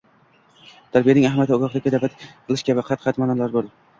[0.97, 2.17] tarbiyaning ahamiyati, ogohlikka da’vat
[2.47, 3.71] qilish kabi qat-qat ma’nolar bor.